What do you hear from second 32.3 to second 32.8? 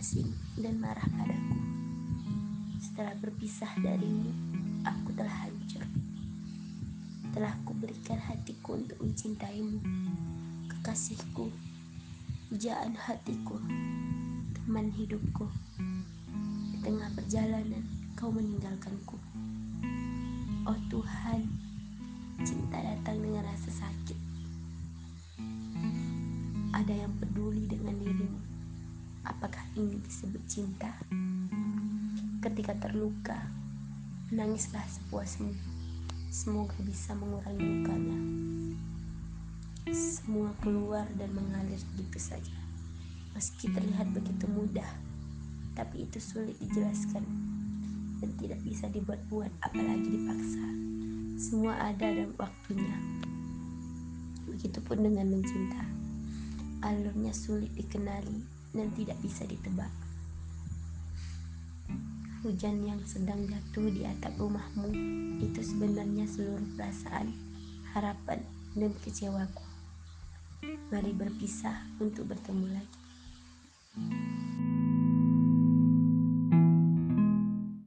Ketika